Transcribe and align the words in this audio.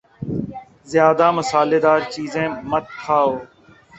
زیادہ 0.91 1.27
مصالہ 1.37 1.79
دار 1.85 2.01
چیزیں 2.13 2.47
مت 2.69 2.85
کھاؤ 3.01 3.31